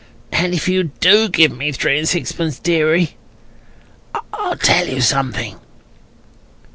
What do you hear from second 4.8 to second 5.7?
you something."